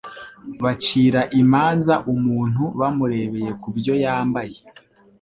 [0.63, 4.57] bacira imanza umuntu bamurebeye kubyo yambaye